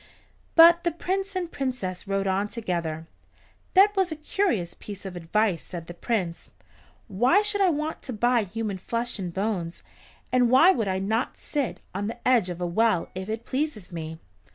[0.55, 3.05] But the Prince and Princess rode on together.
[3.75, 6.49] "That was a curious piece of advice," said the Prince.
[7.07, 9.83] "Why should I want to buy human flesh and bones,
[10.31, 13.91] and why should I not sit on the edge of a well if it pleases
[13.91, 14.17] me?"